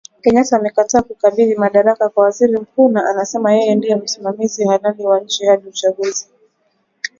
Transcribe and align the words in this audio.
Kenyatta 0.21 0.55
amekataa 0.57 1.01
kukabidhi 1.01 1.55
madaraka 1.55 2.09
kwa 2.09 2.23
waziri 2.23 2.57
mkuu, 2.57 2.89
na 2.89 3.09
anasema 3.09 3.53
yeye 3.53 3.75
ndie 3.75 3.95
msimamizi 3.95 4.65
halali 4.65 5.05
wanchi 5.05 5.45
hadi 5.45 5.69
uchaguzi 5.69 6.25
ufanyike 6.25 6.31